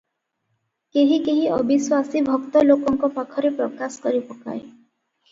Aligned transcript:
କେହି 0.95 1.17
କେହି 1.25 1.41
ଅବିଶ୍ୱାସୀ 1.57 2.23
ଭକ୍ତ 2.29 2.63
ଲୋକଙ୍କ 2.69 3.09
ପାଖରେ 3.17 3.51
ପ୍ରକାଶ 3.59 4.03
କରି 4.07 4.23
ପକାଏ। 4.31 4.57